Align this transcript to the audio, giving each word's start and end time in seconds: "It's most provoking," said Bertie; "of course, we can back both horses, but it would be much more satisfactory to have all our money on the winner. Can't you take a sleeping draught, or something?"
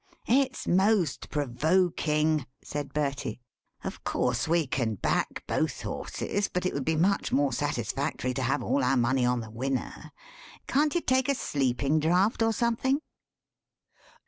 "It's 0.25 0.67
most 0.67 1.29
provoking," 1.29 2.47
said 2.63 2.91
Bertie; 2.91 3.39
"of 3.83 4.03
course, 4.03 4.47
we 4.47 4.65
can 4.65 4.95
back 4.95 5.43
both 5.45 5.83
horses, 5.83 6.47
but 6.47 6.65
it 6.65 6.73
would 6.73 6.85
be 6.85 6.95
much 6.95 7.31
more 7.31 7.53
satisfactory 7.53 8.33
to 8.33 8.41
have 8.41 8.63
all 8.63 8.83
our 8.83 8.97
money 8.97 9.27
on 9.27 9.41
the 9.41 9.51
winner. 9.51 10.11
Can't 10.65 10.95
you 10.95 11.01
take 11.01 11.29
a 11.29 11.35
sleeping 11.35 11.99
draught, 11.99 12.41
or 12.41 12.51
something?" 12.51 12.99